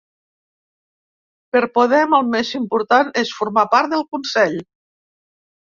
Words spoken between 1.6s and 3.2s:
Podem el més important